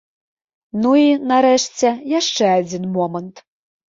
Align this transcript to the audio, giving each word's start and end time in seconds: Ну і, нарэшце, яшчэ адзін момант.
Ну 0.85 0.93
і, 1.01 1.09
нарэшце, 1.33 1.91
яшчэ 2.19 2.45
адзін 2.61 2.83
момант. 2.97 3.45